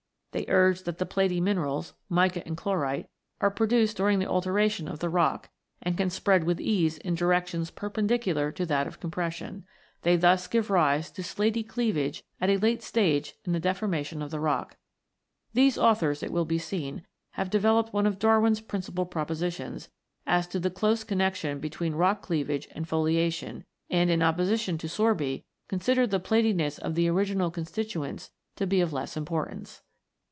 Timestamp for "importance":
29.17-29.81